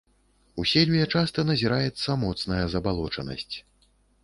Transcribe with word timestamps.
У 0.61 0.63
сельве 0.71 1.03
часта 1.17 1.45
назіраецца 1.51 2.17
моцная 2.23 2.65
забалочанасць. 2.77 3.55